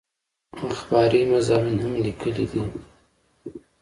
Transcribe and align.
اخباري 0.67 1.21
مضامين 1.33 1.77
هم 1.85 1.93
ليکلي 2.05 2.45
دي 2.51 2.61